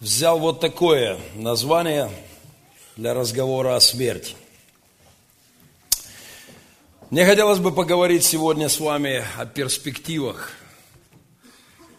[0.00, 2.10] взял вот такое название
[2.96, 4.34] для разговора о смерти.
[7.10, 10.52] Мне хотелось бы поговорить сегодня с вами о перспективах,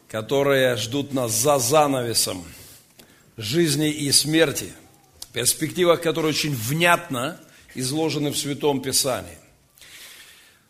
[0.08, 2.44] которые ждут нас за занавесом
[3.38, 4.74] жизни и смерти.
[5.32, 7.40] Перспективах, которые очень внятно
[7.76, 9.38] изложены в Святом Писании.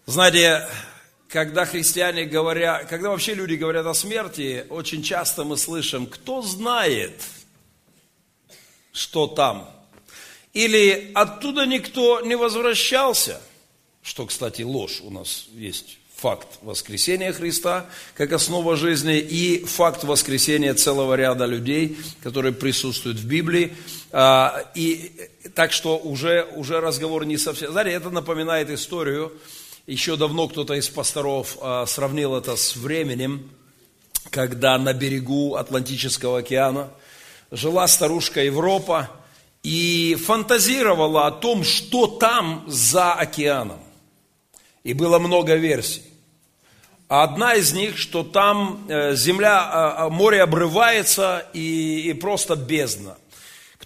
[0.05, 0.67] Знаете,
[1.31, 7.13] когда христиане говорят, когда вообще люди говорят о смерти, очень часто мы слышим, кто знает,
[8.91, 9.69] что там.
[10.51, 13.41] Или оттуда никто не возвращался,
[14.03, 20.73] что, кстати, ложь у нас есть факт воскресения Христа как основа жизни и факт воскресения
[20.73, 23.73] целого ряда людей, которые присутствуют в Библии.
[24.11, 25.13] А, и
[25.55, 27.71] так что уже, уже разговор не совсем...
[27.71, 29.31] Знаете, это напоминает историю,
[29.91, 33.51] еще давно кто-то из пасторов а, сравнил это с временем,
[34.29, 36.91] когда на берегу Атлантического океана
[37.51, 39.11] жила старушка Европа
[39.63, 43.81] и фантазировала о том, что там за океаном.
[44.85, 46.03] И было много версий.
[47.09, 53.17] Одна из них, что там э, земля, а, а, море обрывается и, и просто бездна.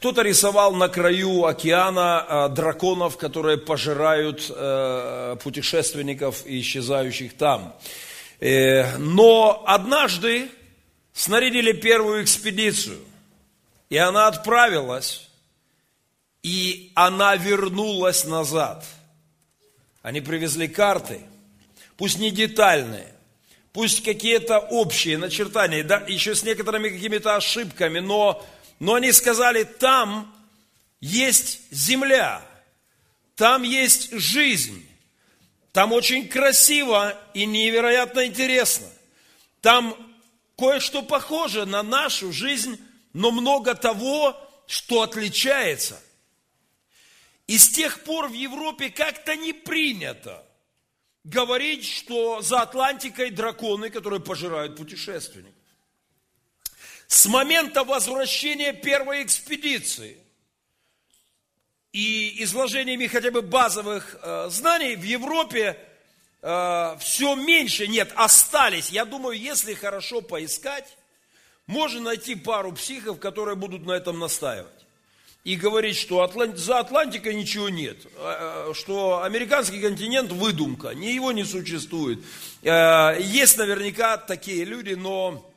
[0.06, 7.76] Кто-то рисовал на краю океана э, драконов, которые пожирают э, путешественников и исчезающих там.
[8.40, 10.52] Э, но однажды
[11.12, 13.00] снарядили первую экспедицию,
[13.90, 15.28] и она отправилась,
[16.44, 18.86] и она вернулась назад.
[20.04, 21.22] Они привезли карты,
[21.98, 23.12] пусть не детальные,
[23.74, 28.46] пусть какие-то общие начертания, да, еще с некоторыми какими-то ошибками, но
[28.80, 30.36] но они сказали, там
[31.00, 32.42] есть земля,
[33.36, 34.88] там есть жизнь,
[35.72, 38.88] там очень красиво и невероятно интересно.
[39.62, 39.96] Там
[40.58, 42.80] кое-что похоже на нашу жизнь,
[43.14, 46.02] но много того, что отличается.
[47.48, 50.44] И с тех пор в Европе как-то не принято
[51.24, 55.55] говорить, что за Атлантикой драконы, которые пожирают путешественников.
[57.08, 60.18] С момента возвращения первой экспедиции
[61.96, 65.78] и изложениями хотя бы базовых э, знаний в Европе
[66.42, 68.90] э, все меньше, нет, остались.
[68.90, 70.98] Я думаю, если хорошо поискать,
[71.68, 74.72] можно найти пару психов, которые будут на этом настаивать.
[75.46, 81.44] И говорить, что за Атлантикой ничего нет, э, что американский континент выдумка, ни его не
[81.44, 82.20] существует.
[82.64, 85.50] Э, есть наверняка такие люди, но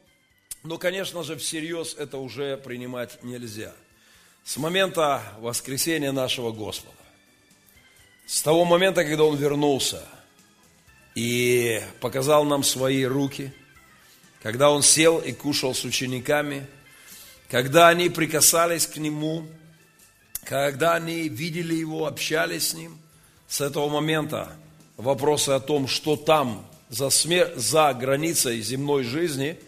[0.62, 3.72] но, конечно же, всерьез это уже принимать нельзя.
[4.44, 6.94] С момента воскресения нашего Господа,
[8.26, 10.02] с того момента, когда Он вернулся
[11.14, 13.52] и показал нам свои руки,
[14.42, 16.66] когда Он сел и кушал с учениками,
[17.48, 19.46] когда они прикасались к Нему,
[20.44, 22.98] когда они видели Его, общались с Ним,
[23.46, 24.52] с этого момента
[24.96, 27.52] вопросы о том, что там за, смер...
[27.56, 29.56] за границей земной жизни–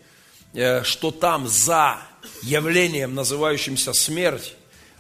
[0.53, 1.99] что там за
[2.43, 4.55] явлением, называющимся смерть,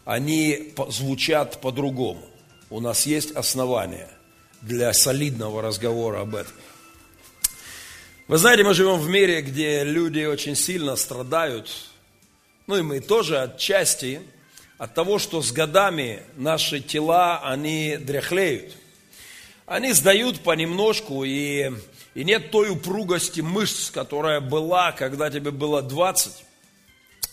[0.04, 2.24] они звучат по-другому.
[2.70, 4.08] У нас есть основания
[4.62, 6.52] для солидного разговора об этом.
[8.28, 11.70] Вы знаете, мы живем в мире, где люди очень сильно страдают,
[12.68, 14.20] ну и мы тоже отчасти,
[14.78, 18.76] от того, что с годами наши тела, они дряхлеют.
[19.66, 21.70] Они сдают понемножку, и
[22.14, 26.44] и нет той упругости мышц, которая была, когда тебе было 20.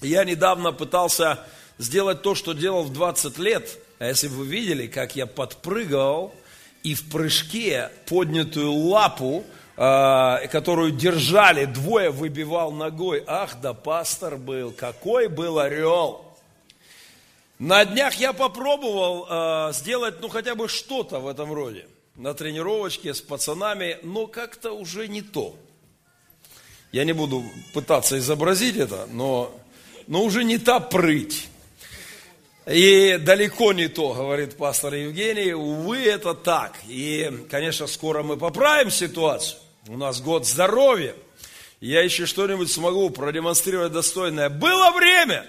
[0.01, 1.39] Я недавно пытался
[1.77, 3.79] сделать то, что делал в 20 лет.
[3.99, 6.33] А если вы видели, как я подпрыгал
[6.83, 9.43] и в прыжке поднятую лапу,
[9.75, 13.23] э, которую держали, двое выбивал ногой.
[13.25, 16.23] Ах, да пастор был, какой был орел.
[17.57, 23.13] На днях я попробовал э, сделать, ну, хотя бы что-то в этом роде на тренировочке
[23.13, 25.55] с пацанами, но как-то уже не то.
[26.91, 29.55] Я не буду пытаться изобразить это, но,
[30.07, 31.47] но уже не та прыть.
[32.65, 36.73] И далеко не то, говорит пастор Евгений, увы, это так.
[36.87, 39.59] И, конечно, скоро мы поправим ситуацию.
[39.87, 41.15] У нас год здоровья.
[41.79, 44.49] Я еще что-нибудь смогу продемонстрировать достойное.
[44.49, 45.45] Было время,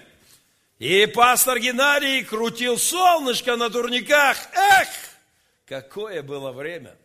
[0.79, 4.37] и пастор Геннадий крутил солнышко на турниках.
[4.53, 4.89] Эх,
[5.69, 6.97] Какое было время!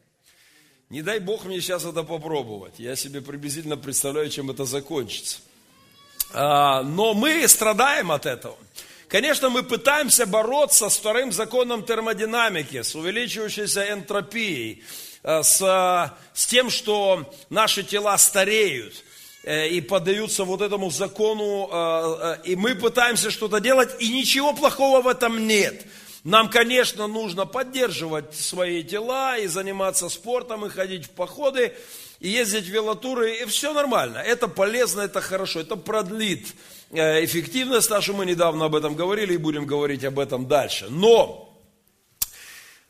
[0.89, 2.75] Не дай Бог мне сейчас это попробовать.
[2.77, 5.39] Я себе приблизительно представляю, чем это закончится.
[6.33, 8.57] А, но мы страдаем от этого.
[9.09, 14.83] Конечно, мы пытаемся бороться с вторым законом термодинамики, с увеличивающейся энтропией,
[15.23, 18.93] а, с, с тем, что наши тела стареют.
[19.43, 25.01] э, и поддаются вот этому закону, э, и мы пытаемся что-то делать, и ничего плохого
[25.01, 25.85] в этом нет.
[26.23, 31.73] Нам, конечно, нужно поддерживать свои тела и заниматься спортом, и ходить в походы,
[32.19, 34.19] и ездить в велотуры, и все нормально.
[34.19, 36.53] Это полезно, это хорошо, это продлит
[36.91, 38.13] эффективность нашу.
[38.13, 40.87] Мы недавно об этом говорили и будем говорить об этом дальше.
[40.89, 41.53] Но,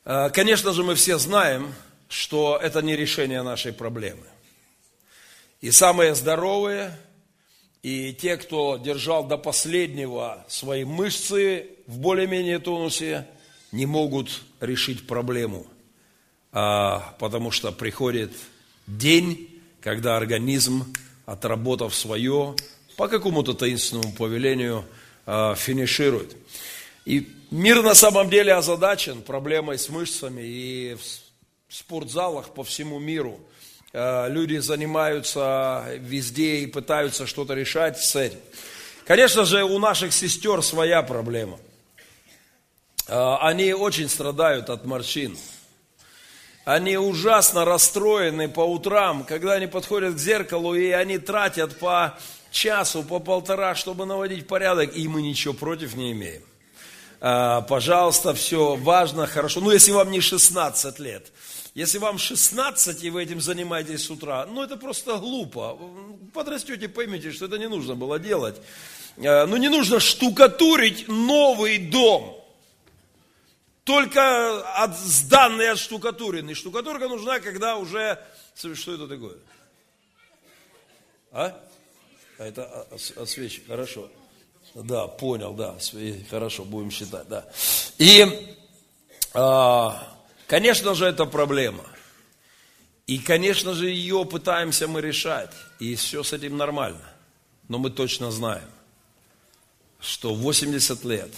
[0.04, 1.74] конечно же, мы все знаем,
[2.10, 4.28] что это не решение нашей проблемы.
[5.62, 6.96] И самые здоровые,
[7.84, 13.28] и те, кто держал до последнего свои мышцы в более-менее тонусе,
[13.74, 15.68] не могут решить проблему,
[16.54, 18.32] а, потому что приходит
[18.88, 20.96] день, когда организм,
[21.26, 22.56] отработав свое,
[22.96, 24.86] по какому-то таинственному повелению,
[25.26, 26.38] а, финиширует.
[27.06, 30.98] И мир на самом деле озадачен проблемой с мышцами, и
[31.68, 33.40] спортзалах по всему миру.
[33.96, 38.40] Э, люди занимаются везде и пытаются что-то решать с этим.
[39.06, 41.60] Конечно же, у наших сестер своя проблема.
[43.08, 45.38] Э, они очень страдают от морщин.
[46.66, 52.18] Они ужасно расстроены по утрам, когда они подходят к зеркалу, и они тратят по
[52.50, 56.42] часу, по полтора, чтобы наводить порядок, и мы ничего против не имеем.
[57.22, 59.60] Э, пожалуйста, все важно, хорошо.
[59.60, 61.32] Ну, если вам не 16 лет.
[61.76, 65.78] Если вам 16 и вы этим занимаетесь с утра, ну это просто глупо.
[66.34, 68.62] Подрастете, поймете, что это не нужно было делать.
[69.18, 72.40] Э, ну не нужно штукатурить новый дом.
[73.84, 76.54] Только от, сданный от штукатуренный.
[76.54, 78.20] Штукатурка нужна, когда уже...
[78.56, 79.36] Что это такое?
[81.32, 81.60] А?
[82.38, 82.88] а это
[83.26, 84.10] свечи, хорошо.
[84.76, 85.76] Да, понял, да,
[86.30, 87.46] хорошо, будем считать, да.
[87.98, 88.26] И
[89.34, 90.13] а,
[90.54, 91.84] Конечно же, это проблема.
[93.08, 95.50] И, конечно же, ее пытаемся мы решать.
[95.80, 97.02] И все с этим нормально.
[97.70, 98.70] Но мы точно знаем,
[100.00, 101.32] что 80 лет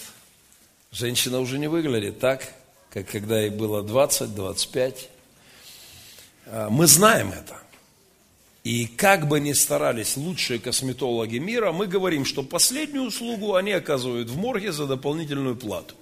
[0.92, 2.46] женщина уже не выглядит так,
[2.90, 5.08] как когда ей было 20-25.
[6.48, 7.58] А, мы знаем это.
[8.64, 14.28] И как бы ни старались лучшие косметологи мира, мы говорим, что последнюю услугу они оказывают
[14.28, 15.94] в морге за дополнительную плату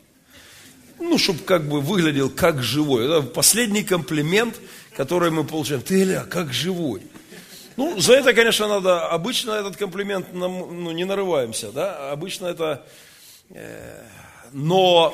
[1.04, 3.04] ну, чтобы как бы выглядел как живой.
[3.04, 4.60] Это последний комплимент,
[4.96, 5.82] который мы получаем.
[5.82, 7.02] Ты, Илья, как живой.
[7.76, 12.86] Ну, за это, конечно, надо, обычно этот комплимент, ну, не нарываемся, да, обычно это,
[13.50, 14.06] э,
[14.52, 15.12] но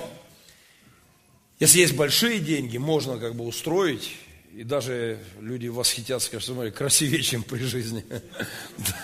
[1.59, 4.13] если есть большие деньги, можно как бы устроить,
[4.55, 8.05] и даже люди восхитятся, скажут, смотри, красивее, чем при жизни.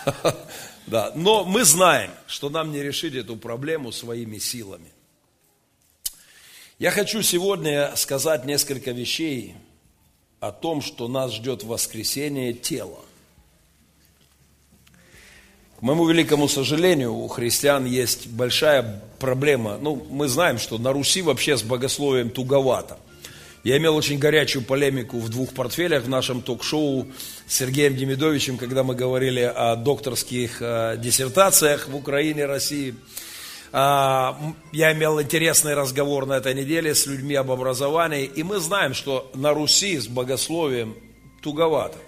[0.86, 4.90] да, но мы знаем, что нам не решить эту проблему своими силами.
[6.78, 9.54] Я хочу сегодня сказать несколько вещей
[10.40, 12.98] о том, что нас ждет воскресение тела.
[15.78, 19.78] К моему великому сожалению, у христиан есть большая проблема.
[19.80, 22.98] Ну, мы знаем, что на Руси вообще с богословием туговато.
[23.64, 27.06] Я имел очень горячую полемику в двух портфелях в нашем ток-шоу
[27.46, 32.94] с Сергеем Демидовичем, когда мы говорили о докторских э, диссертациях в Украине, России–
[33.76, 39.30] я имел интересный разговор на этой неделе с людьми об образовании, и мы знаем, что
[39.34, 40.96] на Руси с богословием
[41.42, 41.98] туговато.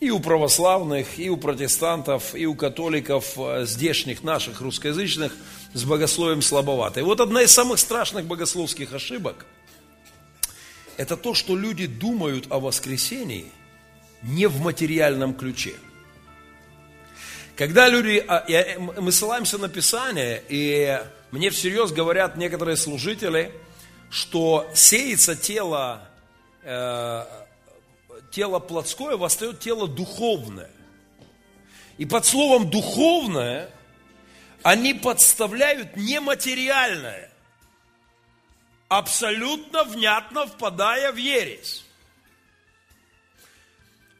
[0.00, 5.36] И у православных, и у протестантов, и у католиков, э, здешних, наших, русскоязычных,
[5.74, 7.00] с богословием слабовато.
[7.00, 9.44] И вот одна из самых страшных богословских ошибок–
[10.96, 13.44] это то, что люди думают о воскресении
[14.22, 15.74] не в материальном ключе–
[17.56, 18.44] когда люди, а,
[18.78, 23.52] мы ссылаемся на Писание, и мне всерьез говорят некоторые служители,
[24.10, 26.08] что сеется тело,
[26.62, 27.24] э,
[28.30, 30.70] тело плотское, восстает тело духовное.
[31.98, 33.70] И под словом духовное
[34.62, 37.30] они подставляют нематериальное,
[38.88, 41.83] абсолютно внятно впадая в ересь.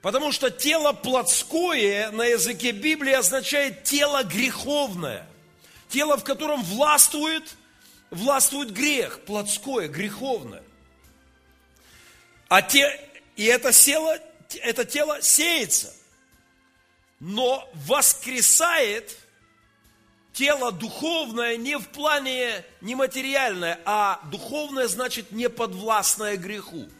[0.04, 5.26] Потому что тело плотское на языке Библии означает тело греховное.
[5.88, 7.56] Тело, в котором властвует,
[8.10, 10.62] властвует грех, плотское, греховное.
[12.48, 13.00] А те,
[13.36, 14.18] и это, тело,
[14.60, 15.96] это тело сеется,
[17.18, 19.16] но воскресает
[20.34, 26.90] тело духовное не в плане нематериальное, а духовное значит не подвластное греху.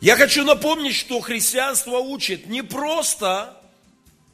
[0.00, 3.56] Я хочу напомнить, что христианство учит не просто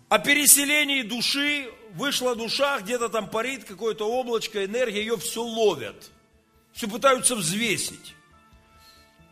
[0.09, 6.11] о переселении души, вышла душа, где-то там парит какое-то облачко, энергия, ее все ловят.
[6.73, 8.14] Все пытаются взвесить.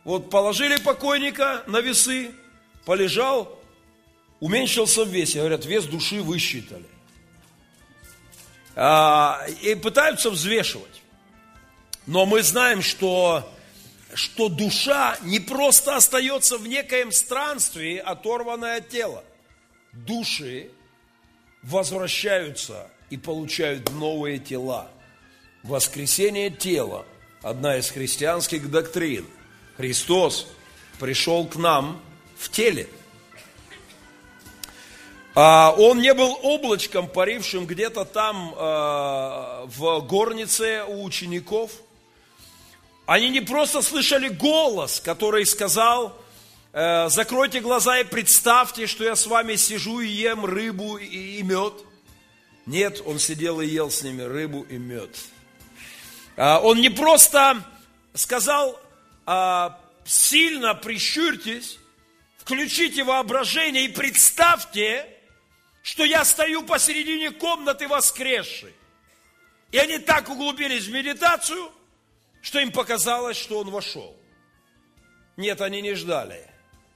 [0.03, 2.31] Вот положили покойника на весы,
[2.85, 3.59] полежал,
[4.39, 5.39] уменьшился в весе.
[5.39, 6.85] Говорят, вес души высчитали.
[8.75, 11.01] А, и пытаются взвешивать.
[12.07, 13.51] Но мы знаем, что,
[14.13, 19.23] что душа не просто остается в некоем странстве, оторванное от тела.
[19.93, 20.71] Души
[21.63, 24.89] возвращаются и получают новые тела.
[25.63, 27.05] Воскресение тела–
[27.41, 29.27] одна из христианских доктрин.
[29.77, 30.47] Христос
[30.99, 32.01] пришел к нам
[32.37, 32.87] в теле.
[35.33, 41.71] А он не был облачком, парившим где-то там а, в горнице у учеников.
[43.11, 46.17] Они не просто слышали голос, который сказал,
[46.71, 51.73] «Э, закройте глаза и представьте, что я с вами сижу и ем рыбу и мед.
[52.65, 55.13] Нет, он сидел и ел с ними рыбу и мед.
[56.37, 57.61] А, он не просто
[58.13, 58.79] сказал,
[59.25, 61.79] а, сильно прищурьтесь,
[62.37, 65.05] включите воображение и представьте,
[65.83, 68.73] что я стою посередине комнаты воскресшей.
[69.73, 71.73] И они так углубились в медитацию,
[72.41, 74.15] что им показалось, что он вошел.
[75.37, 76.45] Нет, они не ждали,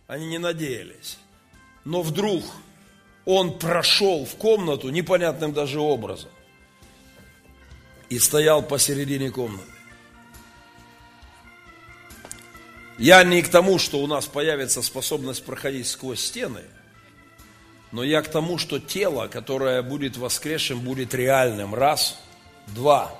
[0.08, 1.18] они не надеялись.
[1.84, 2.44] Но вдруг
[3.26, 6.30] он прошел в комнату непонятным даже образом
[8.10, 9.72] и стоял посередине комнаты.
[12.98, 16.64] Я не к тому, что у нас появится способность проходить сквозь стены,
[17.92, 21.76] но я к тому, что тело, которое будет воскресшим, будет реальным.
[21.76, 22.20] Раз.
[22.68, 23.20] Два.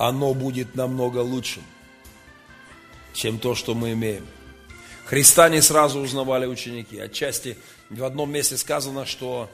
[0.00, 1.62] Оно будет намного лучшим,
[3.12, 4.26] чем то, что мы имеем.
[5.04, 6.98] Христа не сразу узнавали ученики.
[6.98, 7.58] Отчасти
[7.90, 9.50] в одном месте сказано, что,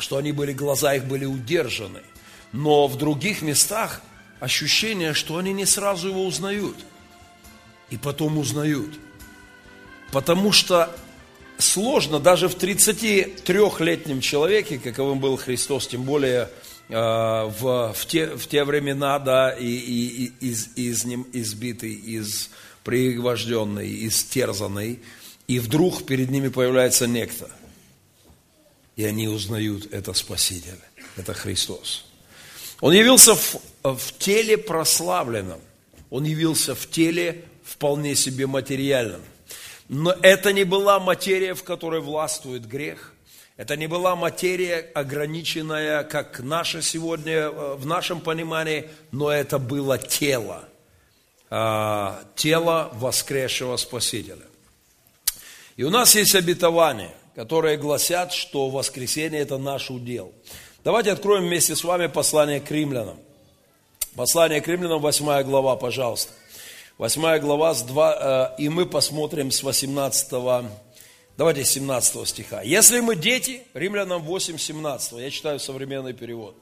[0.00, 2.02] что они были, глаза их были удержаны.
[2.50, 4.02] Но в других местах
[4.40, 6.76] ощущение, что они не сразу его узнают.
[7.90, 8.98] И потом узнают.
[10.10, 10.92] Потому что
[11.58, 16.50] сложно даже в 33-летнем человеке, каковым был Христос, тем более
[16.88, 22.50] в, в, те, в те времена, да, и, и, и из, из ним избитый, из
[22.84, 25.00] пригвожденный, истерзанный,
[25.48, 27.50] и вдруг перед ними появляется некто.
[28.96, 30.78] И они узнают, это Спаситель,
[31.16, 32.04] это Христос.
[32.80, 35.60] Он явился в, в теле прославленном,
[36.10, 39.22] он явился в теле вполне себе материальном.
[39.88, 43.13] Но это не была материя, в которой властвует грех.
[43.56, 49.98] Это не была материя, ограниченная, как наша сегодня, э, в нашем понимании, но это было
[49.98, 50.64] тело–
[51.56, 54.42] а, тело воскресшего Спасителя.
[55.76, 60.32] И у нас есть обетования, которые гласят, что воскресение– это наш удел.
[60.82, 63.18] Давайте откроем вместе с вами послание к римлянам.
[64.16, 66.32] Послание к римлянам, 8 глава, пожалуйста.
[66.98, 70.72] 8 глава, с 2, э, и мы посмотрим с 18,
[71.36, 72.62] давайте 17 стиха.
[72.62, 76.56] «Если мы дети», римлянам 8, 17, я читаю современный перевод.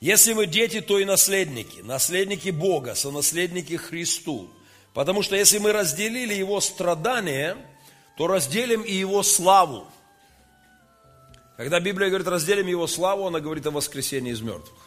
[0.00, 4.48] Если вы дети, то и наследники, наследники Бога, сонаследники Христу.
[4.94, 7.56] Потому что если мы разделили Его страдания,
[8.16, 9.86] то разделим и Его славу.
[11.58, 14.78] Когда Библия говорит, разделим Его славу, она говорит о воскресении из мертвых.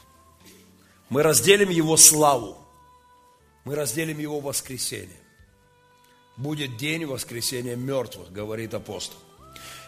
[1.10, 2.58] Мы разделим Его славу.
[3.66, 5.23] Мы разделим Его воскресение.
[6.38, 9.18] Будет день воскресения мертвых, говорит апостол.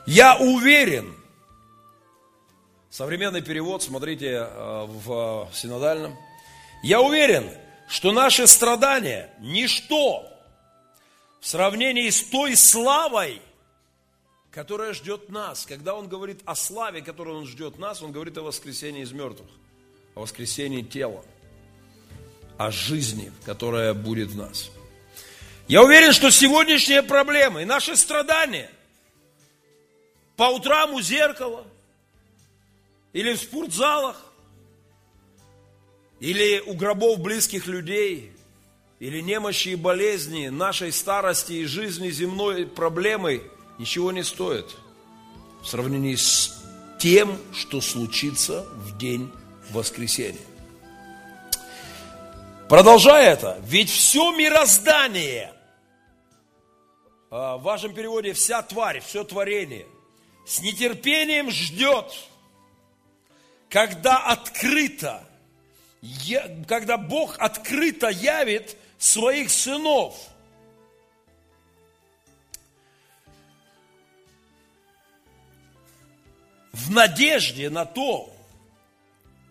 [0.06, 1.16] Я уверен,
[2.96, 6.18] Современный перевод, смотрите э, в синодальном.
[6.82, 7.46] Я уверен,
[7.90, 10.26] что наши страдания– ничто
[11.42, 13.42] в сравнении с той славой,
[14.50, 15.66] которая ждет нас.
[15.66, 19.50] Когда он говорит о славе, которую он ждет нас, он говорит о воскресении из мертвых,
[20.16, 21.26] о воскресении тела,
[22.58, 24.72] о жизни, которая будет в нас.
[25.68, 28.70] Я уверен, что сегодняшние проблемы и наши страдания
[30.36, 31.66] по утрам у зеркала–
[33.16, 34.22] или в спортзалах,
[36.20, 38.34] или у гробов близких людей,
[39.00, 43.42] или немощи и болезни нашей старости и жизни земной проблемой
[43.78, 44.66] ничего не стоит
[45.64, 46.62] в сравнении с
[47.00, 49.32] тем, что случится в день
[49.70, 50.46] воскресения.
[52.68, 55.54] Продолжая это, ведь все мироздание,
[57.30, 59.88] в вашем переводе вся тварь, все творение,
[60.46, 62.14] с нетерпением ждет–
[63.76, 65.28] когда открыто,
[66.66, 70.16] когда Бог открыто явит своих сынов.
[76.72, 78.34] В надежде на то,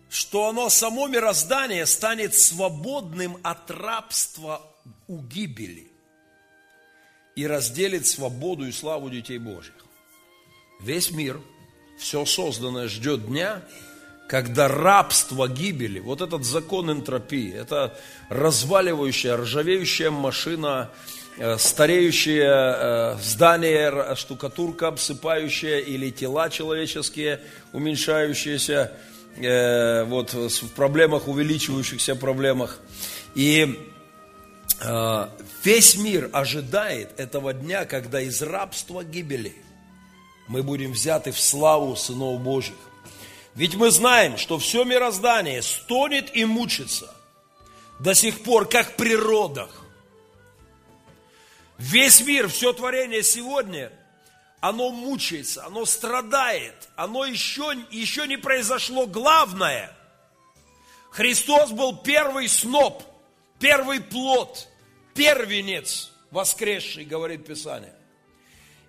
[0.09, 4.61] что оно само мироздание станет свободным от рабства
[5.07, 5.91] у гибели
[7.35, 9.73] и разделит свободу и славу детей Божьих.
[10.81, 11.39] Весь мир,
[11.97, 13.61] все созданное ждет дня,
[14.27, 17.97] когда рабство гибели, вот этот закон энтропии, это
[18.29, 20.89] разваливающая, ржавеющая машина,
[21.37, 28.93] э, стареющее э, здание, штукатурка обсыпающая или тела человеческие уменьшающиеся,
[29.37, 32.79] э, вот в проблемах, увеличивающихся проблемах.
[33.35, 33.91] И
[35.65, 39.55] весь мир ожидает этого дня, когда из рабства гибели
[40.47, 42.77] мы будем взяты в славу сынов Божьих.
[43.55, 47.13] Ведь мы знаем, что все мироздание стонет и мучится
[47.99, 49.69] до сих пор, как в природах.
[51.77, 53.91] Весь мир, все творение сегодня,
[54.59, 59.91] оно мучается, оно страдает, оно еще, еще не произошло главное.
[61.09, 63.03] Христос был первый сноп,
[63.59, 64.67] первый плод,
[65.15, 67.95] первенец воскресший, говорит Писание.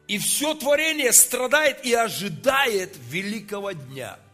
[0.09, 4.19] И все творение страдает и ожидает великого дня–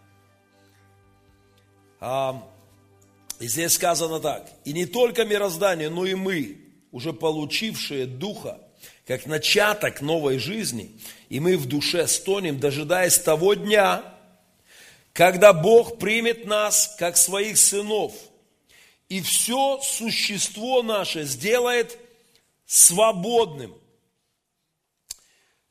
[3.38, 4.50] и здесь сказано так.
[4.64, 6.58] И не только мироздание, но и мы,
[6.90, 8.58] уже получившие Духа,
[9.06, 14.02] как начаток новой жизни, и мы в душе стонем, дожидаясь того дня,
[15.12, 18.12] когда Бог примет нас, как своих сынов,
[19.12, 21.99] и все существо наше сделает
[22.66, 23.75] свободным.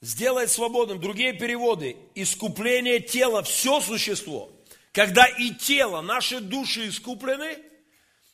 [0.02, 1.00] Сделает свободным.
[1.00, 1.98] Другие переводы.
[2.16, 4.50] Искупление тела, все существо–
[4.92, 7.58] когда и тело, наши души искуплены,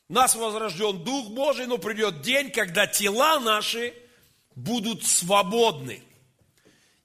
[0.10, 3.94] нас возрожден Дух Божий, но придет день, когда тела наши
[4.56, 6.02] будут свободны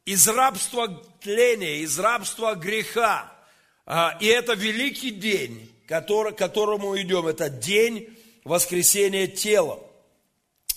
[0.04, 0.88] из рабства
[1.20, 3.30] тления, из рабства греха.
[3.84, 7.26] А, и это великий день, к которому идем.
[7.26, 8.08] Это день
[8.44, 9.80] воскресения тела.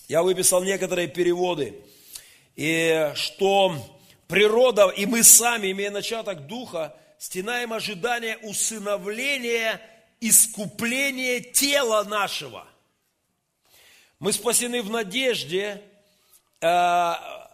[0.08, 1.82] Я выписал некоторые переводы.
[2.56, 3.76] И что
[4.28, 9.82] природа, и мы сами, имея начаток Духа, стенаем ожидание усыновления,
[10.22, 12.68] искупления тела нашего.
[14.20, 15.82] Мы спасены в надежде.
[16.62, 17.52] А,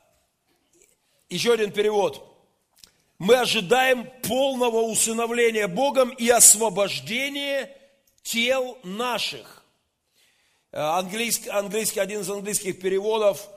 [1.30, 2.31] еще один перевод.
[3.22, 7.70] Мы ожидаем полного усыновления Богом и освобождения
[8.24, 9.64] тел наших.
[10.72, 13.48] А, английский, английский, один из английских переводов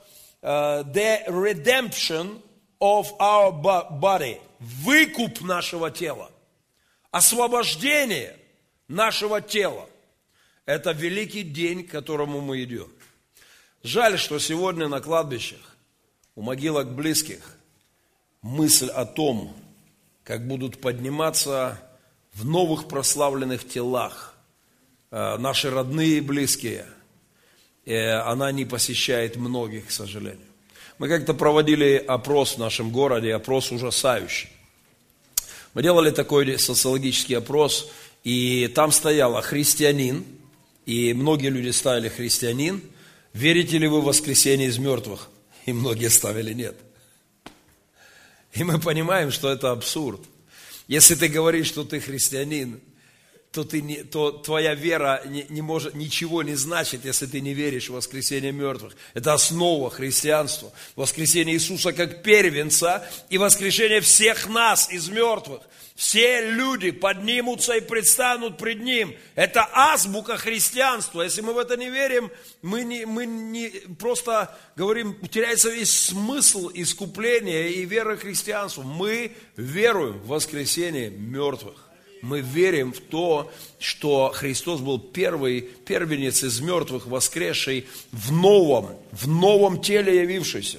[0.43, 2.43] а, The redemption
[2.79, 3.59] of our
[3.99, 6.31] body– выкуп нашего тела,
[7.11, 8.37] освобождение
[8.87, 9.89] нашего тела.
[10.67, 12.93] Это великий день, к которому мы идем.
[13.83, 15.79] Жаль, что сегодня на кладбищах,
[16.35, 17.59] у могилок близких,
[18.45, 19.57] мысль о том,
[20.23, 21.81] как будут подниматься
[22.35, 24.35] в новых прославленных телах
[25.11, 26.85] э, наши родные и близкие,
[27.87, 30.47] э, она не посещает многих, к сожалению.
[30.99, 34.51] Мы как-то проводили опрос в нашем городе, опрос ужасающий.
[35.73, 37.91] Мы делали такой социологический опрос,
[38.25, 40.23] и там стояло христианин,
[40.85, 42.83] и многие люди ставили христианин,
[43.33, 45.31] верите ли вы в воскресение из мертвых?
[45.65, 46.77] И многие ставили нет.
[48.55, 50.21] И мы понимаем, что это абсурд.
[50.87, 52.81] Если ты говоришь, что ты христианин,
[53.55, 57.55] то, ты не, то твоя вера не, не может, ничего не значит, если ты не
[57.55, 58.97] веришь в воскресение мертвых.
[59.15, 60.73] Это основа христианства.
[60.97, 65.63] Воскресение Иисуса как первенца и воскрешение всех нас из мертвых.
[65.95, 69.15] Все люди поднимутся и предстанут пред Ним.
[69.37, 71.23] Это азбука христианства.
[71.23, 73.69] Если мы в это не верим, мы, не, мы не
[74.01, 78.83] просто говорим, теряется весь смысл искупления и веры христианству.
[78.83, 81.94] Мы веруем в воскресение мертвых
[82.25, 89.29] мы верим в то, что Христос был первый, первенец из мертвых, воскресший в новом, в
[89.29, 90.79] новом теле явившийся.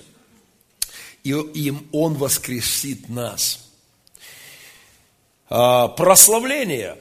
[1.24, 3.70] И им Он воскресит нас.
[5.48, 6.98] А, прославление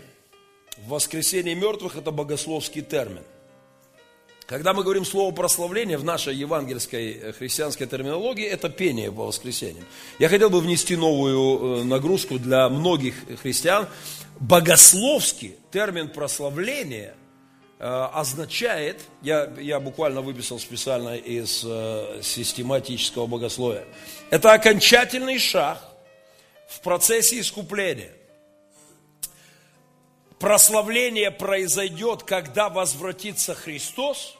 [0.76, 3.22] в воскресении мертвых– это богословский термин.
[4.46, 9.84] Когда мы говорим слово прославление в нашей евангельской э, христианской терминологии, это пение по воскресеньям.
[10.18, 13.88] Я хотел бы внести новую э, нагрузку для многих христиан.
[14.40, 17.14] Богословский термин прославления
[17.78, 21.60] э, означает, я, я буквально выписал специально из
[22.22, 23.86] систематического богословия,
[24.28, 25.78] это окончательный шаг
[26.68, 28.10] в процессе искупления–
[30.38, 34.36] прославление произойдет, когда возвратится Христос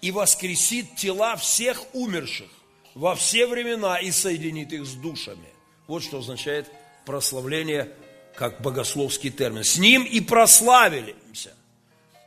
[0.00, 2.50] и воскресит тела всех умерших
[2.94, 5.48] во все времена и соединит их с душами.
[5.86, 6.70] Вот что означает
[7.06, 7.92] прославление
[8.34, 9.64] как богословский термин.
[9.64, 11.54] С ним и прославилимся.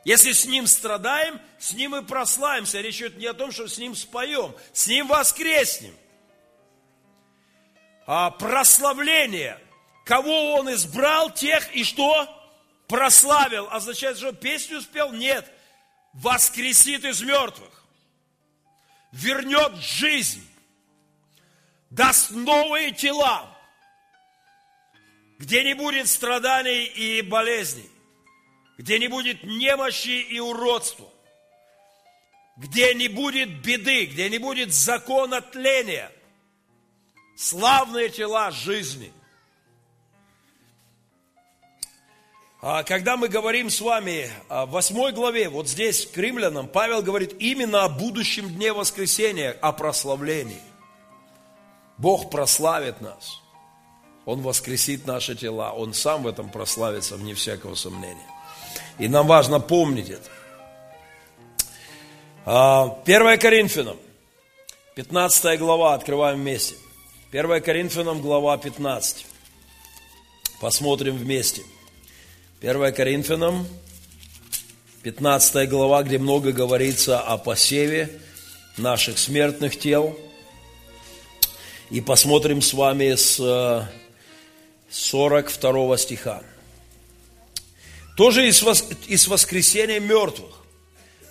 [0.04, 2.80] Если с ним страдаем, с ним и прославимся.
[2.80, 5.94] Речь идет не о том, что с ним споем, с ним воскреснем.
[8.06, 9.58] а, прославление.
[10.04, 12.28] Кого он избрал, тех и что?
[12.92, 13.68] Прославил.
[13.70, 15.14] Означает, что песню спел?
[15.14, 15.50] Нет.
[16.12, 17.84] Воскресит из мертвых.
[19.12, 20.46] Вернет жизнь.
[21.88, 23.48] Даст новые тела.
[25.38, 27.88] Где не будет страданий и болезней.
[28.76, 31.08] Где не будет немощи и уродства
[32.58, 36.12] где не будет беды, где не будет закона тления.
[37.34, 39.10] Славные тела жизни.
[42.62, 47.82] Когда мы говорим с вами в восьмой главе, вот здесь к римлянам, Павел говорит именно
[47.82, 50.62] о будущем дне воскресения, о прославлении.
[51.98, 53.40] Бог прославит нас.
[54.26, 55.72] Он воскресит наши тела.
[55.72, 58.26] Он сам в этом прославится, вне всякого сомнения.
[58.98, 60.30] И нам важно помнить это.
[62.44, 63.96] 1 а, Коринфянам,
[64.94, 66.76] 15 глава, открываем вместе.
[67.32, 69.26] 1 Коринфянам, глава 15.
[70.60, 71.62] Посмотрим вместе.
[72.62, 73.66] 1 Коринфянам,
[75.02, 78.20] 15 глава, где много говорится о посеве
[78.76, 80.16] наших смертных тел.
[81.90, 83.90] И посмотрим с вами с
[84.90, 86.44] 42 стиха.
[88.16, 90.54] Тоже из воскресения мертвых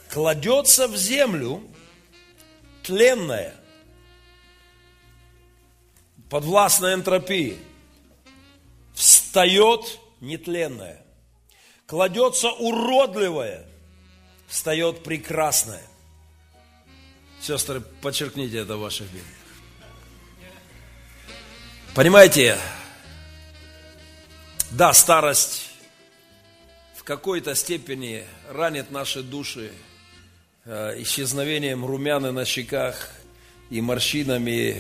[0.09, 1.63] кладется в землю
[2.83, 3.55] тленное,
[6.29, 7.57] подвластное энтропии,
[8.93, 11.00] встает нетленное,
[11.91, 13.65] кладется уродливое,
[14.47, 15.83] встает прекрасное.
[17.41, 19.27] Сестры, подчеркните это в ваших Библиях.
[21.93, 22.57] Понимаете,
[24.71, 25.69] да, старость
[26.95, 29.71] в какой-то степени ранит наши души,
[30.63, 33.09] Э, исчезновением румяны на щеках
[33.71, 34.75] и морщинами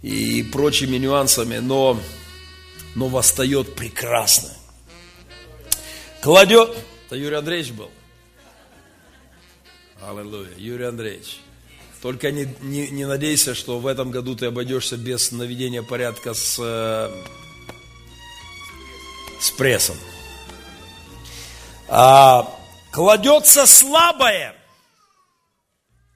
[0.00, 2.00] и прочими нюансами, но,
[2.94, 4.48] но восстает прекрасно.
[6.24, 7.90] Кладет, это Юрий Андреевич был.
[10.00, 11.38] Аллилуйя, Юрий Андреевич.
[12.00, 16.58] Только не, не, не надейся, что в этом году ты обойдешься без наведения порядка с,
[16.58, 17.24] э,
[19.38, 19.96] с прессом.
[21.88, 22.50] А,
[22.90, 24.56] кладется слабое–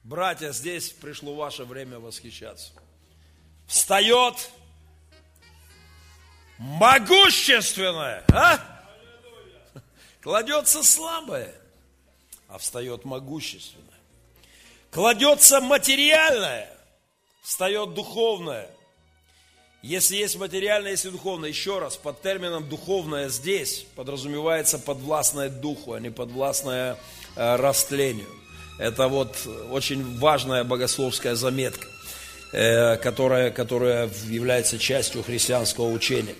[0.03, 2.71] Братья, здесь пришло ваше время восхищаться.
[3.67, 4.49] Встает
[6.57, 8.78] могущественное, а?
[10.21, 11.53] Кладется слабое,
[12.47, 13.85] а встает могущественное.
[14.91, 16.69] Кладется материальное,
[17.41, 18.69] встает духовное.
[19.81, 25.93] Если есть материальное, есть и духовное, еще раз, под термином духовное здесь подразумевается подвластное духу,
[25.93, 26.97] а не подвластное
[27.37, 28.27] э, растлению.
[28.77, 29.37] Это вот
[29.71, 31.87] очень важная богословская заметка,
[32.51, 36.35] э, которая, которая является частью христианского учения.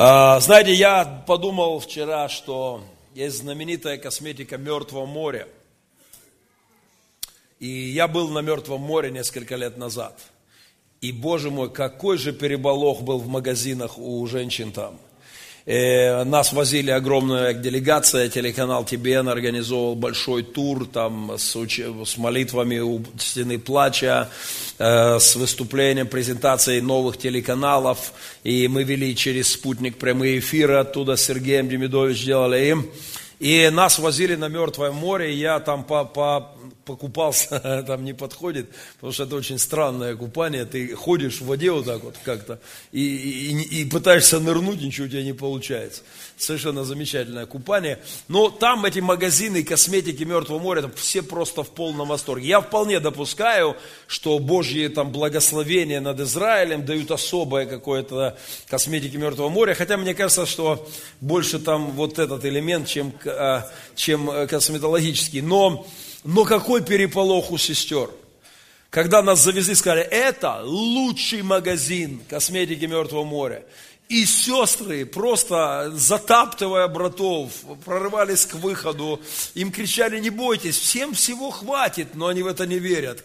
[0.00, 2.84] А, знаете, я подумал вчера, что
[3.16, 5.48] есть знаменитая косметика Мертвого моря.
[7.58, 10.16] И я был на Мертвом море несколько лет назад.
[11.00, 15.00] И, боже мой, какой же переболох был в магазинах у женщин там.
[15.70, 23.02] Э, нас возили огромная делегация, телеканал ТБН организовал большой тур там с, с молитвами у
[23.18, 24.30] стены плача,
[24.78, 28.14] э, с выступлением, презентацией новых телеканалов.
[28.44, 32.90] И мы вели через спутник прямые эфиры оттуда с Сергеем Демидович делали им.
[33.38, 36.50] И нас возили на Мертвое море, и я там по, по
[36.88, 40.64] покупался, там не подходит, потому что это очень странное купание.
[40.64, 42.58] Ты ходишь в воде вот так вот как-то
[42.92, 46.02] и, и, и пытаешься нырнуть, ничего у тебя не получается.
[46.38, 47.98] Совершенно замечательное купание.
[48.28, 52.48] Но там эти магазины косметики Мертвого моря, там все просто в полном восторге.
[52.48, 59.74] Я вполне допускаю, что Божьи там благословения над Израилем дают особое какое-то косметики Мертвого моря.
[59.74, 60.88] Хотя мне кажется, что
[61.20, 65.42] больше там вот этот элемент, чем, а, чем э, косметологический.
[65.42, 65.86] Но
[66.24, 68.10] но какой переполох у сестер.
[68.90, 73.64] Когда нас завезли, сказали, это лучший магазин косметики Мертвого моря.
[74.08, 77.52] И сестры, просто затаптывая братов,
[77.84, 79.20] прорывались к выходу.
[79.54, 82.14] Им кричали, не бойтесь, всем всего хватит.
[82.14, 83.22] Но они в это не верят.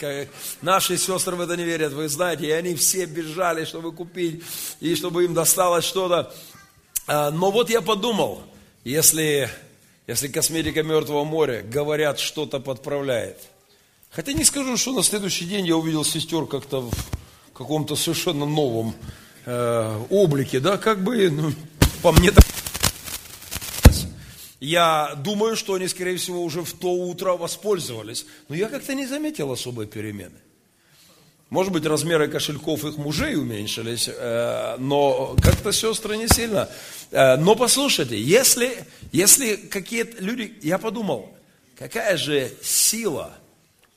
[0.61, 2.47] Наши сестры в это не верят, вы знаете.
[2.47, 4.43] И они все бежали, чтобы купить,
[4.81, 6.35] и чтобы им досталось что-то.
[7.07, 8.43] А, но вот я подумал,
[8.83, 9.49] если
[10.07, 13.37] если косметика Мертвого моря, говорят, что-то подправляет.
[14.09, 16.93] Хотя не скажу, что на следующий день я увидел сестер как-то в
[17.53, 18.95] каком-то совершенно новом
[19.45, 21.53] э, облике, да, как бы, ну,
[22.01, 22.43] по мне так.
[24.59, 29.05] Я думаю, что они, скорее всего, уже в то утро воспользовались, но я как-то не
[29.05, 30.37] заметил особой перемены.
[31.53, 36.67] Может быть, размеры кошельков их мужей уменьшились, э, но как-то сестры не сильно.
[37.11, 40.57] Э, но послушайте, если, если какие-то люди...
[40.63, 41.31] Я подумал,
[41.77, 43.35] какая же сила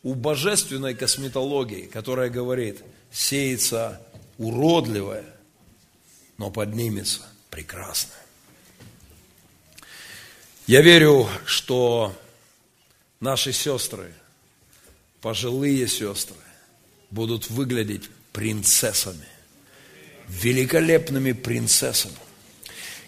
[0.02, 4.02] у божественной косметологии, которая говорит, сеется
[4.36, 5.24] уродливое,
[6.36, 8.22] но поднимется прекрасное.
[10.66, 12.14] Я верю, что
[13.18, 14.12] наши сестры,
[15.22, 16.36] пожилые сестры,
[17.10, 19.26] будут выглядеть принцессами,
[20.28, 22.16] великолепными принцессами.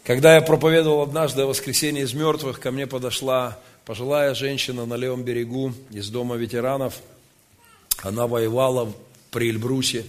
[0.04, 5.22] Когда я проповедовал однажды о воскресении из мертвых, ко мне подошла пожилая женщина на левом
[5.22, 6.94] берегу из дома ветеранов.
[8.02, 8.92] Она воевала
[9.30, 10.06] при Эльбрусе.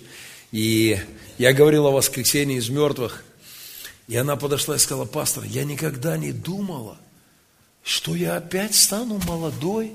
[0.52, 1.00] И
[1.38, 3.24] я говорил о воскресении из мертвых.
[4.08, 6.98] И она подошла и сказала, пастор, я никогда не думала,
[7.84, 9.94] что я опять стану молодой.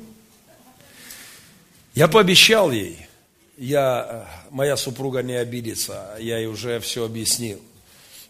[1.95, 3.07] Я пообещал ей,
[3.57, 7.61] я, моя супруга не обидится, я ей уже все объяснил.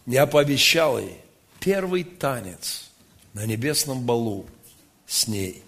[0.07, 1.19] Я пообещал ей
[1.61, 2.91] первый танец
[3.33, 4.47] на небесном балу
[5.07, 5.63] с ней.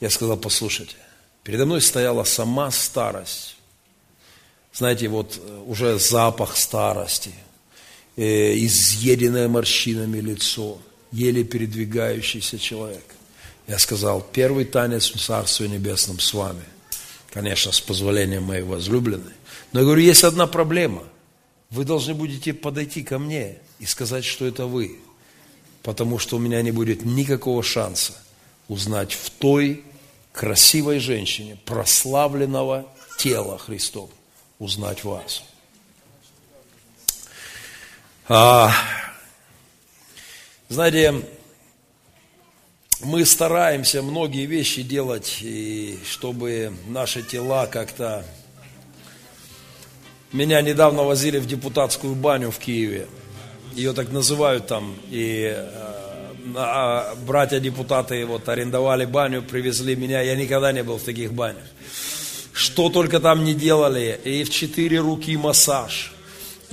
[0.00, 0.96] Я сказал, послушайте,
[1.42, 3.56] передо мной стояла сама старость.
[4.72, 7.32] Знаете, вот э, уже запах старости,
[8.16, 10.78] э, изъеденное морщинами лицо,
[11.12, 13.04] еле передвигающийся человек.
[13.68, 16.64] Я сказал, первый танец в Царстве Небесном с вами
[17.34, 19.32] конечно, с позволения моей возлюбленной.
[19.72, 21.02] Но я говорю, есть одна проблема.
[21.68, 25.00] Вы должны будете подойти ко мне и сказать, что это вы.
[25.82, 28.14] Потому что у меня не будет никакого шанса
[28.68, 29.82] узнать в той
[30.32, 32.86] красивой женщине, прославленного
[33.18, 34.10] тела Христова,
[34.60, 35.42] узнать вас.
[38.28, 38.72] А,
[40.68, 41.26] знаете,
[43.04, 48.24] мы стараемся многие вещи делать, и чтобы наши тела как-то...
[50.32, 53.06] Меня недавно возили в депутатскую баню в Киеве.
[53.74, 54.96] Ее так называют там.
[55.10, 60.22] И э, братья-депутаты вот арендовали баню, привезли меня.
[60.22, 61.62] Я никогда не был в таких банях.
[62.52, 64.18] Что только там не делали.
[64.24, 66.13] И в четыре руки массаж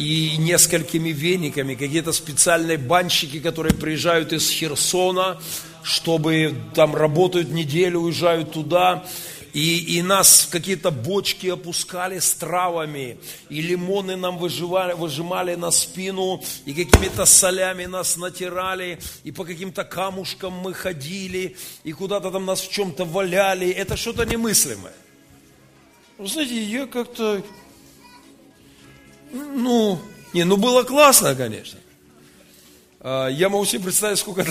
[0.01, 5.39] и несколькими вениками, какие-то специальные банщики, которые приезжают из Херсона,
[5.83, 9.05] чтобы там работают неделю, уезжают туда,
[9.53, 16.41] и, и нас какие-то бочки опускали с травами, и лимоны нам выживали, выжимали на спину,
[16.65, 22.61] и какими-то солями нас натирали, и по каким-то камушкам мы ходили, и куда-то там нас
[22.61, 23.69] в чем-то валяли.
[23.69, 24.93] Это что-то немыслимое.
[26.17, 27.43] Вы знаете, я как-то,
[29.33, 29.99] ну,
[30.33, 31.79] не, ну было классно, конечно.
[32.99, 34.45] А, я могу себе представить, сколько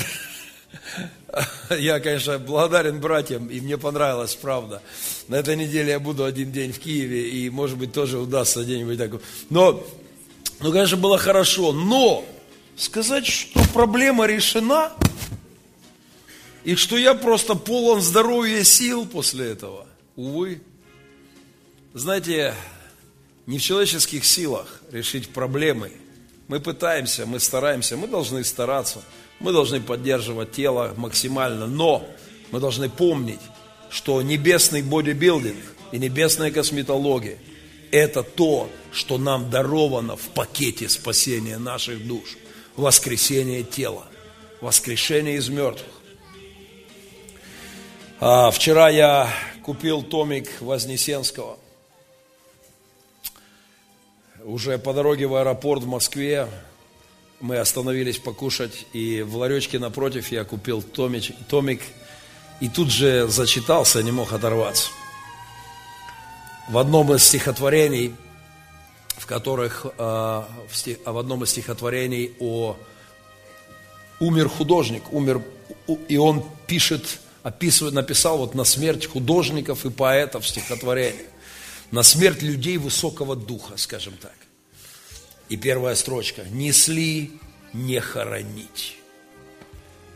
[1.78, 4.82] Я, конечно, благодарен братьям, и мне понравилось, правда.
[5.28, 8.98] На этой неделе я буду один день в Киеве, и, может быть, тоже удастся где-нибудь
[8.98, 9.20] такое.
[9.48, 9.84] Но,
[10.60, 11.72] ну, конечно, было хорошо.
[11.72, 12.24] Но
[12.76, 14.92] сказать, что проблема решена,
[16.64, 20.60] и что я просто полон здоровья и сил после этого, увы.
[21.94, 22.54] Знаете,
[23.50, 25.92] не в человеческих силах решить проблемы.
[26.48, 29.02] Мы пытаемся, мы стараемся, мы должны стараться–
[29.40, 32.06] мы должны поддерживать тело максимально, но
[32.50, 33.40] мы должны помнить,
[33.88, 37.38] что небесный бодибилдинг и небесная косметология–
[37.90, 42.36] это то, что нам даровано в пакете спасения наших душ,
[42.76, 44.06] воскресение тела,
[44.60, 45.88] воскрешение из мертвых.
[48.20, 49.32] А, вчера я
[49.64, 51.58] купил томик Вознесенского.
[54.44, 56.48] Уже по дороге в аэропорт в Москве
[57.40, 61.82] мы остановились покушать, и в ларечке напротив я купил томич, томик,
[62.60, 64.90] и тут же зачитался, не мог оторваться.
[66.68, 68.14] В одном из стихотворений,
[69.18, 72.76] в которых, э, в, стих, в одном из стихотворений о
[74.20, 75.42] умер художник, умер,
[76.08, 81.26] и он пишет, описывает, написал вот на смерть художников и поэтов стихотворение,
[81.90, 84.34] на смерть людей высокого духа, скажем так.
[85.48, 86.44] И первая строчка.
[86.44, 87.32] Несли
[87.72, 88.96] не хоронить,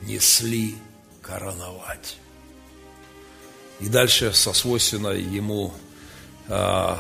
[0.03, 0.77] несли
[1.23, 2.17] короновать.
[3.81, 5.75] И дальше со свойственной ему
[6.49, 6.97] э,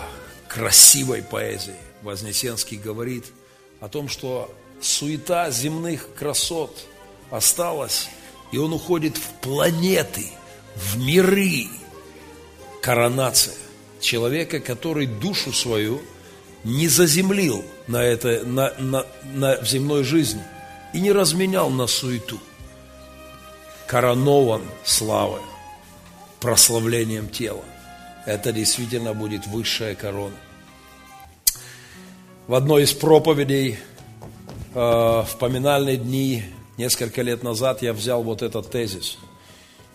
[0.49, 3.25] красивой поэзией Вознесенский говорит
[3.81, 6.87] о том, что суета земных красот
[7.31, 8.09] осталась,
[8.53, 10.27] и он уходит в планеты,
[10.75, 11.69] в миры.
[12.83, 13.55] Коронация
[14.05, 16.01] человека, который душу свою–
[16.65, 20.43] не заземлил на это, на, на, на, земной жизни
[20.93, 22.41] и не разменял на суету.
[23.87, 25.43] Коронован славой,
[26.41, 27.63] прославлением тела.
[28.27, 30.37] Это действительно будет высшая корона.
[32.47, 33.79] В одной из проповедей
[34.75, 36.45] э, в поминальные дни
[36.79, 39.19] несколько лет назад я взял вот этот тезис.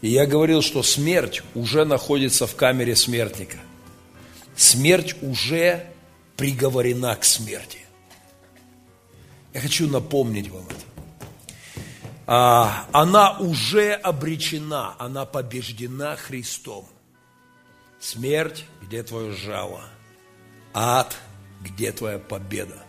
[0.01, 3.57] И я говорил, что смерть уже находится в камере смертника.
[4.59, 5.89] Смерть уже
[6.35, 7.79] приговорена к смерти.
[9.53, 10.85] Я хочу напомнить вам это.
[12.27, 16.85] А, она уже обречена, она побеждена Христом.
[18.01, 19.85] Смерть, где твое жало?
[20.73, 21.15] Ад,
[21.61, 22.83] где твоя победа?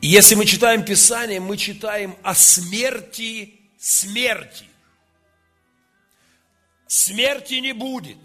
[0.00, 4.66] И если мы читаем Писание, мы читаем о смерти смерти.
[6.86, 8.18] Смерти не будет.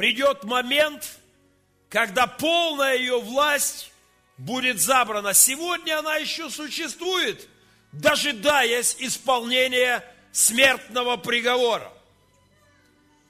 [0.00, 1.18] Придет момент,
[1.90, 3.92] когда полная ее власть
[4.38, 5.34] будет забрана.
[5.34, 7.46] Сегодня она еще существует,
[7.92, 11.92] дожидаясь исполнения смертного приговора.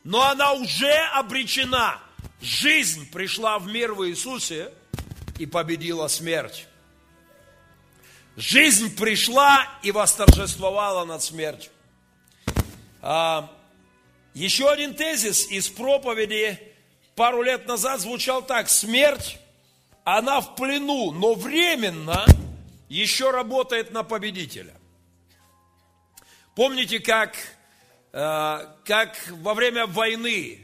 [0.04, 1.98] Но она уже обречена.
[2.40, 4.72] Жизнь пришла в мир в Иисусе
[5.40, 6.68] и победила смерть.
[8.36, 11.72] Жизнь пришла и восторжествовала над смертью.
[13.02, 13.50] А,
[14.34, 16.58] еще один тезис из проповеди
[17.14, 18.68] пару лет назад звучал так.
[18.68, 19.38] Смерть,
[20.04, 22.24] она в плену, но временно
[22.88, 24.74] еще работает на победителя.
[26.54, 27.36] Помните, как,
[28.12, 30.58] э, как во время войны,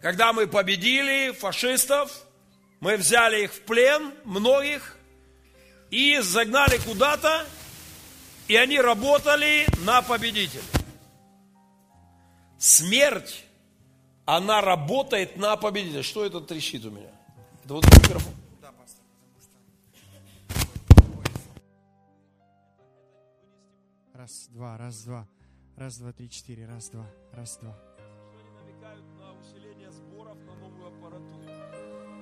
[0.00, 2.12] когда мы победили фашистов,
[2.80, 4.96] мы взяли их в плен, многих,
[5.90, 7.46] и загнали куда-то,
[8.48, 10.62] и они работали на победителя.
[12.58, 13.44] Смерть,
[14.24, 16.02] она работает на победителя.
[16.02, 17.10] Что это трещит у меня?
[17.64, 18.32] Это вот микрофон.
[24.14, 25.26] Раз, два, раз, два.
[25.76, 26.66] Раз, два, три, четыре.
[26.66, 27.76] Раз, два, раз, два.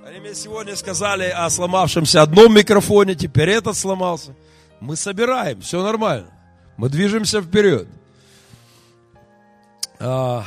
[0.04, 4.34] Они мне сегодня сказали о сломавшемся одном микрофоне, теперь этот сломался.
[4.80, 6.30] Мы собираем, все нормально.
[6.76, 7.88] Мы движемся вперед.
[10.00, 10.44] А...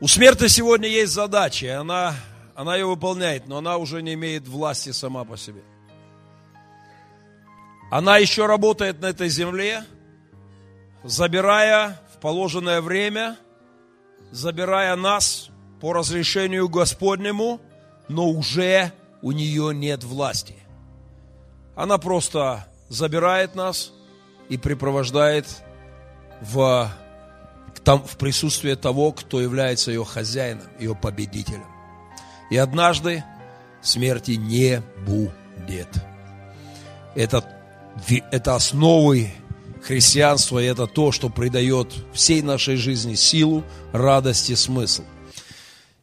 [0.00, 2.14] У смерти сегодня есть задача, и она,
[2.56, 5.62] она ее выполняет, но она уже не имеет власти сама по себе.
[7.88, 9.84] Она еще работает на этой земле,
[11.04, 13.36] забирая в положенное время,
[14.32, 15.50] забирая нас
[15.80, 17.60] по разрешению Господнему,
[18.08, 20.56] но уже у нее нет власти.
[21.76, 23.92] Она просто забирает нас
[24.48, 25.46] и припровождает
[26.42, 26.90] в,
[27.84, 31.66] там, в присутствие того, кто является ее хозяином, ее победителем.
[32.50, 33.24] И однажды
[33.80, 35.88] смерти не будет.
[37.14, 37.44] Это,
[38.30, 39.32] это основы
[39.82, 45.04] христианства, и это то, что придает всей нашей жизни силу, радость и смысл.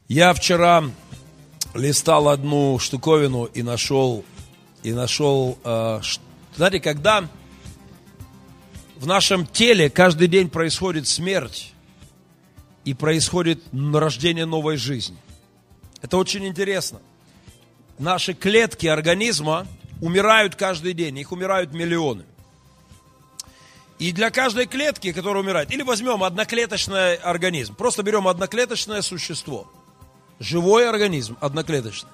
[0.07, 0.83] Я вчера
[1.73, 4.25] листал одну штуковину и нашел,
[4.83, 6.01] и нашел, э,
[6.55, 7.27] знаете, когда
[8.99, 11.73] в нашем теле каждый день происходит смерть
[12.83, 15.17] и происходит рождение новой жизни.
[16.01, 16.99] Это очень интересно.
[17.97, 19.65] Наши клетки организма
[20.01, 22.25] умирают каждый день, их умирают миллионы.
[23.99, 29.71] И для каждой клетки, которая умирает, или возьмем одноклеточный организм, просто берем одноклеточное существо,
[30.39, 32.11] живой организм, одноклеточный.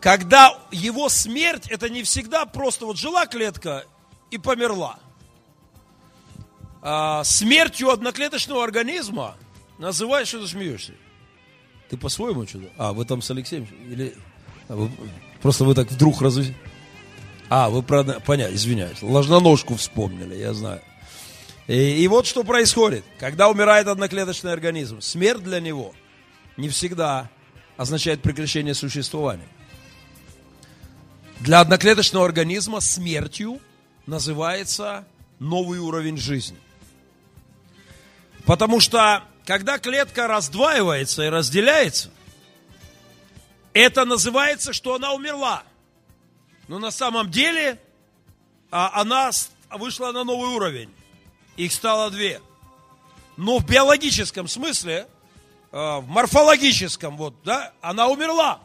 [0.00, 3.86] Когда его смерть, это не всегда просто вот жила клетка
[4.32, 4.98] и померла.
[6.80, 9.36] А, смертью одноклеточного организма
[9.78, 10.94] называешь, что ты смеешься.
[11.88, 12.70] Ты по-своему что-то?
[12.76, 13.68] А, вы там с Алексеем?
[13.88, 14.16] Или...
[14.68, 14.90] А, вы...
[15.40, 16.38] Просто вы так вдруг раз...
[17.48, 18.02] А, вы про...
[18.02, 19.02] Понятно, извиняюсь.
[19.02, 20.80] Ложноножку вспомнили, я знаю.
[21.68, 23.04] И, и вот что происходит.
[23.20, 25.94] Когда умирает одноклеточный организм, смерть для него
[26.56, 27.30] не всегда
[27.76, 29.48] означает прекращение существования.
[31.40, 33.60] Для одноклеточного организма смертью–
[34.06, 35.06] называется
[35.38, 36.58] новый уровень жизни.
[38.44, 42.10] Потому что, когда клетка раздваивается и разделяется,
[43.72, 45.62] это называется, что она умерла.
[46.68, 47.80] Но на самом деле
[48.70, 49.30] а, она
[49.70, 50.92] вышла на новый уровень.
[51.56, 52.40] Их стало две.
[53.36, 55.06] Но в биологическом смысле,
[55.70, 58.60] а, в морфологическом, вот, да, она умерла.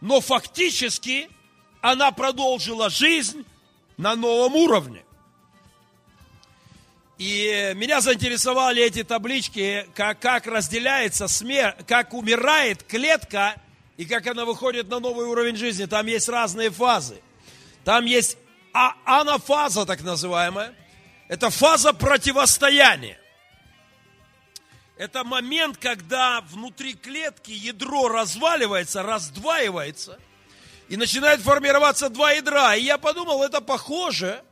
[0.00, 1.28] Но фактически
[1.82, 3.44] она продолжила жизнь
[3.98, 5.04] на новом уровне.
[7.18, 13.60] И меня заинтересовали эти таблички, как, как разделяется смерть, как умирает клетка
[13.96, 15.84] и как она выходит на новый уровень жизни.
[15.84, 17.20] Там есть разные фазы.
[17.84, 18.38] Там есть
[18.72, 20.74] а, анафаза, так называемая.
[21.28, 23.18] Это фаза противостояния.
[24.96, 30.18] Это момент, когда внутри клетки ядро разваливается, раздваивается,
[30.88, 32.76] и начинает формироваться два ядра.
[32.76, 34.42] И я подумал, это похоже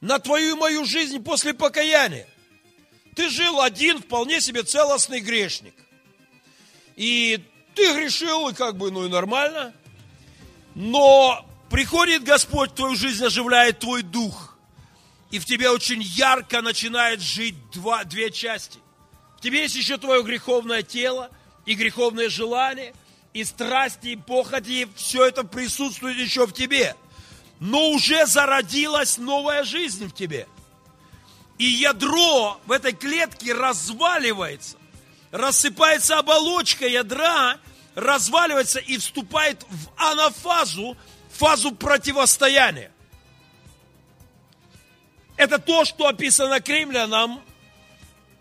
[0.00, 2.26] на твою и мою жизнь после покаяния.
[3.14, 5.74] Ты жил один, вполне себе целостный грешник.
[6.96, 7.40] И
[7.74, 9.72] ты грешил, и как бы, ну и нормально.
[10.74, 14.56] Но приходит Господь твою жизнь, оживляет твой дух.
[15.30, 18.78] И в тебе очень ярко начинает жить два, две части.
[19.36, 21.30] В тебе есть еще твое греховное тело
[21.66, 22.94] и греховные желания,
[23.32, 26.96] и страсти, и похоти, все это присутствует еще в тебе.
[27.60, 30.46] Но уже зародилась новая жизнь в тебе.
[31.58, 34.76] И ядро в этой клетке разваливается,
[35.32, 37.58] рассыпается оболочка ядра,
[37.96, 40.96] разваливается и вступает в анафазу,
[41.32, 42.92] фазу противостояния.
[45.36, 47.42] Это то, что описано к римлянам,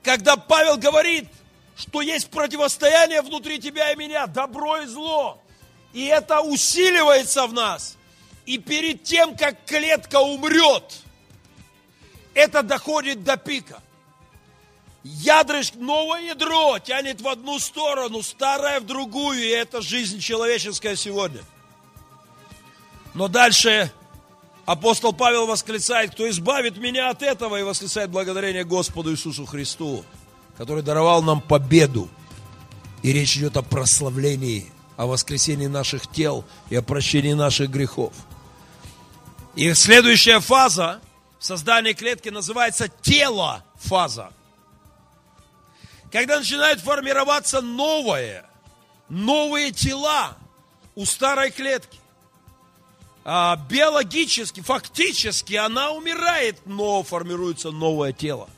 [0.03, 1.27] когда Павел говорит,
[1.77, 5.39] что есть противостояние внутри тебя и меня, добро и зло.
[5.93, 7.97] И это усиливается в нас.
[8.45, 11.01] И перед тем, как клетка умрет,
[12.33, 13.81] это доходит до пика.
[15.03, 21.41] Ядрышк, новое ядро тянет в одну сторону, старое в другую, и это жизнь человеческая сегодня.
[23.13, 23.91] Но дальше
[24.65, 30.03] апостол Павел восклицает, кто избавит меня от этого, и восклицает благодарение Господу Иисусу Христу,
[30.57, 32.09] который даровал нам победу.
[33.03, 38.13] И речь идет о прославлении, о воскресении наших тел и о прощении наших грехов.
[39.55, 40.99] И следующая фаза
[41.39, 44.31] в создании клетки называется тело фаза.
[46.11, 48.45] Когда начинает формироваться новое,
[49.09, 50.37] новые тела
[50.95, 51.99] у старой клетки.
[53.23, 58.49] А биологически, фактически она умирает, но формируется новое тело.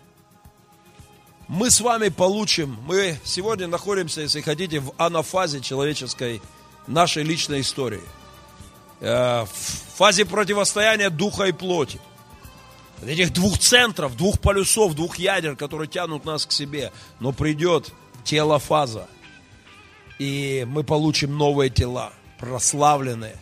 [1.50, 6.43] Мы с вами получим, мы сегодня находимся, если хотите, в анафазе человеческой,
[6.86, 8.04] нашей личной истории.
[9.00, 12.00] Э, в фазе противостояния духа и плоти
[13.04, 16.91] этих двух центров, двух полюсов, двух ядер, которые тянут нас к себе.
[17.20, 17.91] Но придет
[18.24, 19.08] тело фаза,
[20.20, 23.38] и мы получим новые тела, прославленные,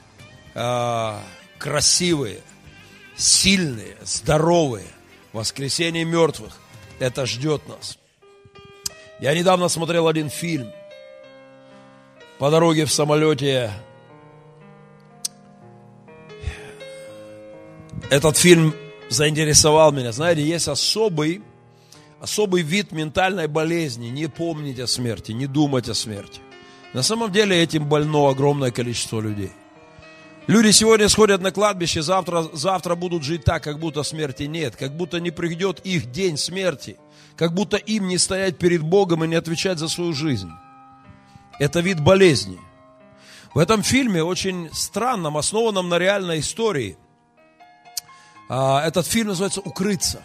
[0.55, 1.19] э,
[1.57, 2.39] красивые,
[3.17, 4.87] сильные, здоровые.
[5.33, 6.57] Воскресение мертвых.
[6.99, 7.97] Это ждет нас.
[9.19, 10.71] Я недавно смотрел один фильм.
[12.39, 13.71] По дороге в самолете
[18.09, 18.73] этот фильм
[19.09, 20.11] заинтересовал меня.
[20.11, 21.41] Знаете, есть особый,
[22.19, 24.07] особый вид ментальной болезни.
[24.07, 26.41] Не помнить о смерти, не думать о смерти.
[26.93, 29.51] На самом деле этим больно огромное количество людей.
[30.47, 34.95] Люди сегодня сходят на кладбище, завтра, завтра будут жить так, как будто смерти нет, как
[34.95, 36.97] будто не придет их день смерти,
[37.35, 40.49] как будто им не стоять перед Богом и не отвечать за свою жизнь.
[41.59, 42.59] Это вид болезни.
[43.53, 46.97] В этом фильме, очень странном, основанном на реальной истории–
[48.49, 50.21] а, этот фильм называется «Укрыться».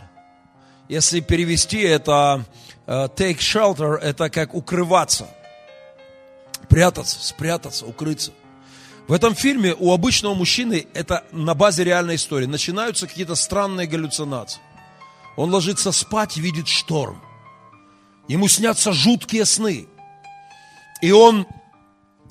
[0.89, 2.45] Если перевести это
[2.87, 5.27] э, «take shelter», это как укрываться,
[6.68, 8.33] прятаться, спрятаться, укрыться.
[9.09, 14.61] В этом фильме у обычного мужчины, это на базе реальной истории, начинаются какие-то странные галлюцинации.
[15.36, 17.20] Он ложится спать видит шторм.
[18.28, 19.88] Ему снятся жуткие сны.
[21.00, 21.46] И он,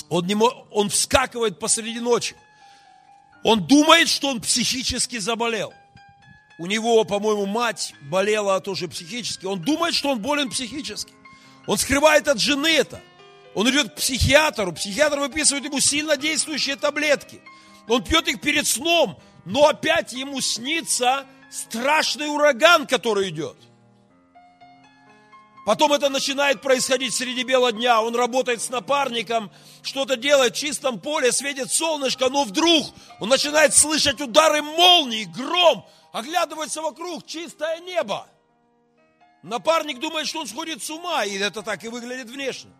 [0.09, 2.36] он, не, он вскакивает посреди ночи.
[3.43, 5.74] Он думает, что он психически заболел.
[6.57, 9.45] У него, по-моему, мать болела тоже психически.
[9.45, 11.11] Он думает, что он болен психически.
[11.65, 13.01] Он скрывает от жены это.
[13.54, 14.72] Он идет к психиатру.
[14.74, 17.41] Психиатр выписывает ему сильно действующие таблетки.
[17.88, 23.58] Он пьет их перед сном, но опять ему снится страшный ураган, который идет.
[25.66, 28.02] Потом это начинает происходить среди бела дня.
[28.02, 29.52] Он работает с напарником,
[29.84, 32.88] что-то делает в чистом поле, светит солнышко, но вдруг
[33.20, 38.28] он начинает слышать удары молний, гром оглядывается вокруг, чистое небо.
[39.43, 42.72] Напарник думает, что он сходит с ума, и это так и выглядит внешне.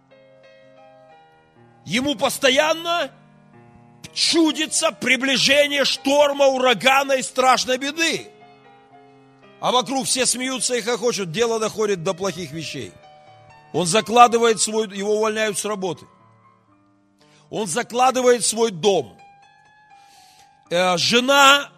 [1.86, 3.12] Ему постоянно
[4.14, 8.28] чудится приближение шторма, урагана и страшной беды.
[9.60, 12.92] А вокруг все смеются и хохочут, дело доходит до плохих вещей.
[13.74, 16.06] Он закладывает свой, его увольняют с работы.
[17.50, 19.18] Он закладывает свой дом.
[20.70, 21.70] Э, жена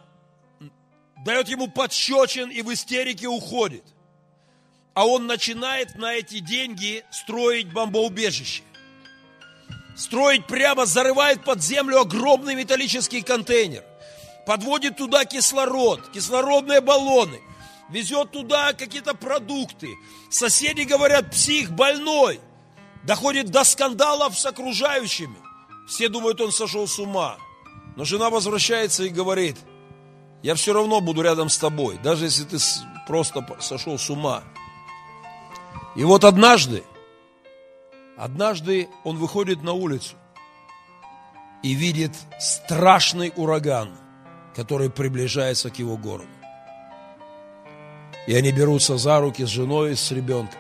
[1.25, 3.83] дает ему подщечин и в истерике уходит.
[4.93, 8.63] А он начинает на эти деньги строить бомбоубежище.
[9.95, 13.83] Строить прямо, зарывает под землю огромный металлический контейнер.
[14.45, 17.39] Подводит туда кислород, кислородные баллоны.
[17.89, 19.89] везет туда какие-то продукты.
[20.29, 22.39] Соседи говорят, псих, больной.
[23.03, 25.35] Доходит до скандалов с окружающими.
[25.87, 27.37] Все думают, он сошел с ума.
[27.95, 29.57] Но жена возвращается и говорит,
[30.41, 32.57] я все равно буду рядом с тобой, даже если ты
[33.07, 34.43] просто сошел с ума.
[35.95, 36.83] И вот однажды,
[38.17, 40.15] однажды он выходит на улицу
[41.63, 43.91] и видит страшный ураган,
[44.55, 46.29] который приближается к его городу.
[48.27, 50.59] И они берутся за руки с женой и с ребенком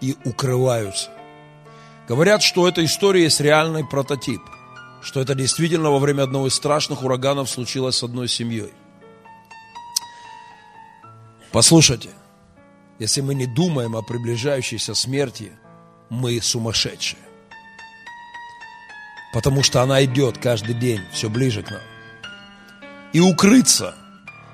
[0.00, 1.10] и укрываются.
[2.06, 4.40] Говорят, что эта история есть реальный прототип,
[5.02, 8.72] что это действительно во время одного из страшных ураганов случилось с одной семьей.
[11.52, 12.10] Послушайте,
[12.98, 15.52] если мы не думаем о приближающейся смерти,
[16.10, 17.22] мы сумасшедшие.
[19.32, 21.82] Потому что она идет каждый день все ближе к нам.
[23.12, 23.94] И укрыться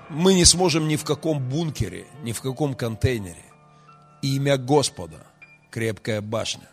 [0.09, 3.45] мы не сможем ни в каком бункере, ни в каком контейнере.
[4.23, 5.27] Имя Господа–
[5.71, 6.69] крепкая башня.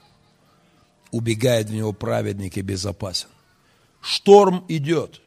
[1.11, 3.27] Убегает в него праведник и безопасен.
[4.01, 5.21] Шторм идет.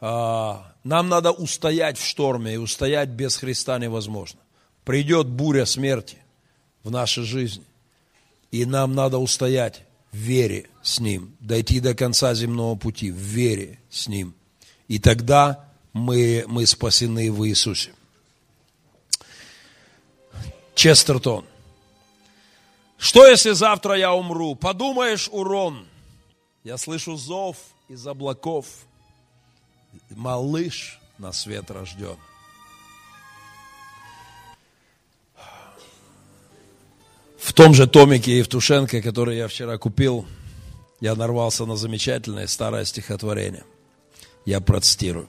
[0.00, 4.40] А, нам надо устоять в шторме, и устоять без Христа невозможно.
[4.84, 6.18] Придет буря смерти
[6.82, 7.64] в нашей жизни,
[8.52, 9.82] и нам надо устоять
[10.12, 14.34] в вере с Ним, дойти до конца земного пути, в вере с Ним.
[14.86, 17.94] И тогда мы, мы спасены в Иисусе.
[20.74, 21.46] Честертон.
[22.98, 24.54] Что, если завтра я умру?
[24.54, 25.86] Подумаешь, урон.
[26.62, 27.56] Я слышу зов
[27.88, 28.66] из облаков.
[30.10, 32.16] Малыш на свет рожден.
[37.52, 40.24] В том же томике Евтушенко, который я вчера купил,
[41.00, 43.64] я нарвался на замечательное старое стихотворение.
[44.46, 45.28] Я процитирую.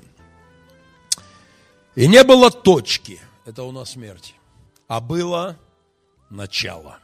[1.95, 4.35] И не было точки, это у нас смерти,
[4.87, 5.59] а было
[6.29, 6.97] начало.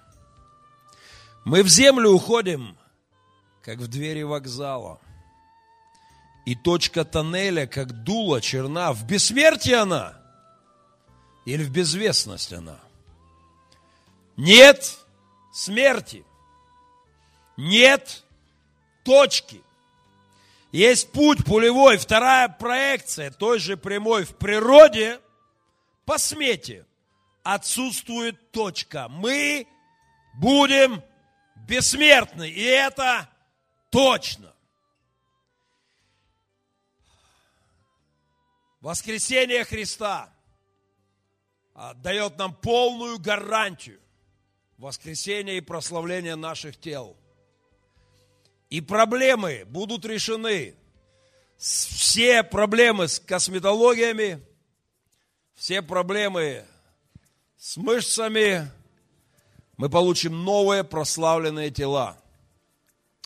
[1.44, 2.78] Мы в землю уходим,
[3.62, 5.02] как в двери вокзала.
[6.46, 10.18] И точка тоннеля, как дуло черна, в бессмертии она
[11.44, 12.80] или в безвестность она–
[14.40, 14.99] нет
[15.60, 16.26] смерти.
[17.58, 18.24] Нет
[19.04, 19.62] точки.
[20.72, 25.20] Есть путь пулевой, вторая проекция той же прямой в природе
[26.06, 26.86] по смете.
[27.44, 29.08] Отсутствует точка.
[29.10, 29.68] Мы
[30.36, 31.04] будем
[31.68, 33.30] бессмертны, и это
[33.90, 34.54] точно.
[38.80, 40.32] Воскресение Христа
[41.74, 44.00] а, дает нам полную гарантию
[44.80, 47.16] воскресения и прославления наших тел.
[48.70, 50.74] И проблемы будут решены.
[51.58, 54.40] Все проблемы с косметологиями,
[55.56, 56.64] все проблемы
[57.58, 58.72] с мышцами,
[59.76, 62.18] мы получим новые прославленные тела.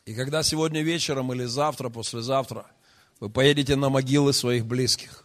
[0.05, 2.65] И когда сегодня вечером или завтра, послезавтра,
[3.19, 5.23] вы поедете на могилы своих близких,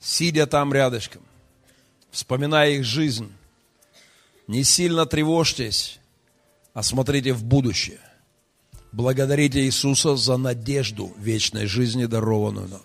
[0.00, 1.22] сидя там рядышком,
[2.10, 3.30] вспоминая их жизнь,
[4.52, 5.98] не сильно тревожьтесь,
[6.74, 8.00] а смотрите в будущее.
[8.92, 12.82] Благодарите Иисуса за надежду вечной жизни, дарованную нам.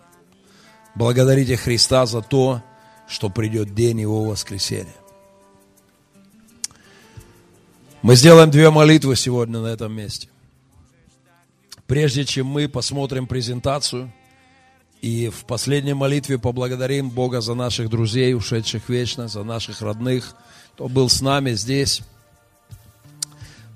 [0.95, 2.63] Благодарите Христа за то,
[3.09, 4.95] что придет день Его воскресения.
[8.01, 10.29] Мы сделаем две молитвы сегодня на этом месте.
[11.85, 14.13] Прежде чем мы посмотрим презентацию,
[15.01, 20.33] и в последней молитве поблагодарим Бога за наших друзей, ушедших вечно, за наших родных–
[20.77, 22.03] кто был с нами здесь.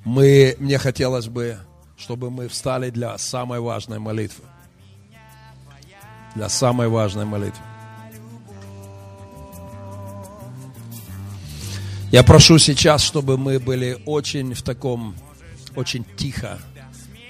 [0.05, 1.57] Мы, мне хотелось бы,
[1.97, 4.43] чтобы мы встали для самой важной молитвы.
[6.35, 7.63] Для самой важной молитвы.
[12.11, 15.15] Я прошу сейчас, чтобы мы были очень в таком,
[15.75, 16.59] очень тихо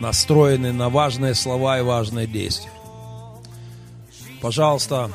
[0.02, 2.74] настроены на важные слова и важные действия.
[4.42, 5.10] Пожалуйста,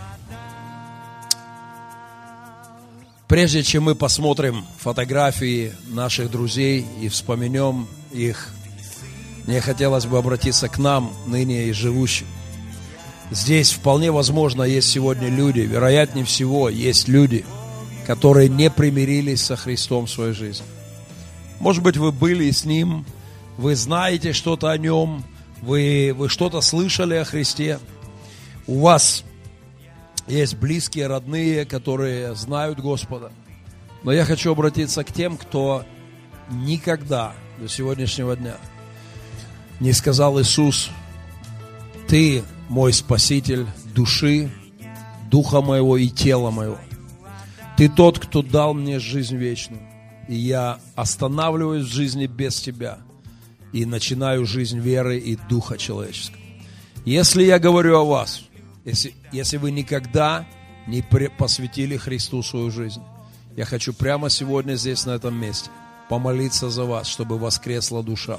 [3.29, 8.55] Прежде чем мы посмотрим фотографии наших друзей и вспомнем их,
[9.47, 12.27] мне хотелось бы обратиться к нам, ныне и живущим.
[13.33, 17.45] Здесь вполне возможно есть сегодня люди, вероятнее всего есть люди,
[18.07, 20.65] которые не примирились со Христом в своей жизни.
[21.59, 23.05] Может быть, вы были с Ним,
[23.57, 25.25] вы знаете что-то о Нем,
[25.63, 27.81] вы, вы что-то слышали о Христе,
[28.69, 29.25] у вас
[30.27, 33.33] есть близкие, родные, которые знают Господа.
[34.03, 35.85] Но я хочу обратиться к тем, кто
[36.51, 38.57] никогда до сегодняшнего дня
[39.81, 40.91] не сказал Иисус,
[42.09, 44.51] Ты мой Спаситель души,
[45.31, 46.79] духа моего и тела моего.
[47.77, 49.83] Ты тот, кто дал мне жизнь вечную.
[50.29, 52.99] И я останавливаюсь в жизни без Тебя
[53.73, 56.41] и начинаю жизнь веры и духа человеческого.
[57.05, 58.46] Если я говорю о вас,
[58.87, 60.47] если, если вы никогда
[60.87, 63.03] не посвятили Христу свою жизнь,
[63.57, 65.71] я хочу прямо сегодня здесь, на этом месте,
[66.09, 68.39] помолиться за вас, чтобы воскресла душа.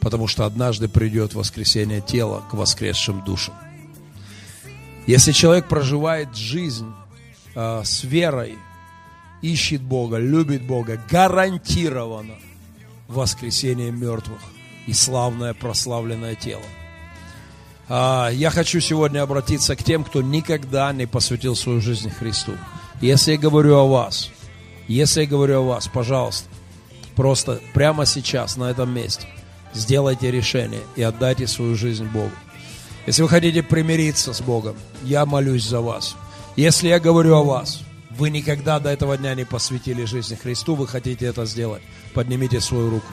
[0.00, 3.54] Потому что однажды придет воскресение тела к воскресшим душам.
[5.06, 6.90] Если человек проживает жизнь
[7.54, 8.56] э, с верой,
[9.42, 12.36] ищет Бога, любит Бога, гарантированно
[13.08, 14.40] воскресение мертвых
[14.86, 16.64] и славное прославленное тело.
[17.92, 22.52] А, я хочу сегодня обратиться к тем, кто никогда не посвятил свою жизнь Христу.
[23.00, 24.30] Если я говорю о вас,
[24.86, 26.48] если я говорю о вас, пожалуйста,
[27.16, 29.26] просто прямо сейчас, на этом месте,
[29.74, 32.30] сделайте решение и отдайте свою жизнь Богу.
[33.06, 36.14] Если вы хотите примириться с Богом, я молюсь за вас.
[36.54, 37.80] Если я говорю о вас,
[38.10, 41.82] вы никогда до этого дня не посвятили жизни Христу, вы хотите это сделать,
[42.14, 43.12] поднимите свою руку.